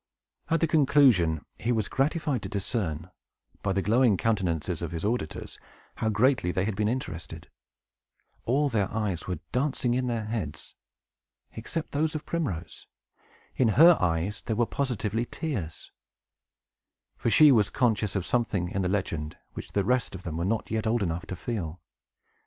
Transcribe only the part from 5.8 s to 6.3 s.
how